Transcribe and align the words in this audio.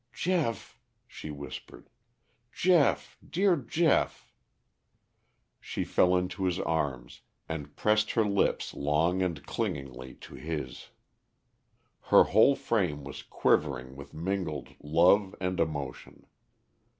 "Geoff," 0.13 0.79
she 1.05 1.29
whispered. 1.29 1.87
"Geoff, 2.51 3.19
dear 3.23 3.55
Geoff." 3.55 4.33
She 5.59 5.83
fell 5.85 6.15
into 6.15 6.45
his 6.45 6.59
arms, 6.59 7.21
and 7.47 7.75
pressed 7.75 8.13
her 8.13 8.25
lips 8.25 8.73
long 8.73 9.21
and 9.21 9.45
clingingly 9.45 10.15
to 10.15 10.33
his. 10.33 10.89
Her 12.05 12.23
hole 12.23 12.55
frame 12.55 13.03
was 13.03 13.21
quivering 13.21 13.95
with 13.95 14.11
mingled 14.11 14.69
love 14.79 15.35
and 15.39 15.59
emotion. 15.59 16.25